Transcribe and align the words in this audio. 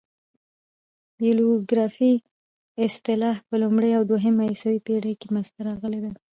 بیبلوګرافي 1.17 2.13
اصطلاح 2.85 3.37
په 3.47 3.53
لومړۍ 3.61 3.91
او 3.97 4.03
دوهمه 4.11 4.43
عیسوي 4.51 4.79
پېړۍ 4.87 5.13
کښي 5.19 5.29
منځ 5.33 5.47
ته 5.53 5.59
راغلې 5.69 5.99
ده. 6.05 6.11